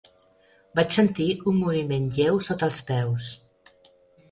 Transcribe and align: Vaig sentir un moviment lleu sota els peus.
Vaig 0.79 0.95
sentir 0.97 1.27
un 1.51 1.59
moviment 1.65 2.09
lleu 2.17 2.41
sota 2.49 2.73
els 2.73 2.83
peus. 2.91 3.31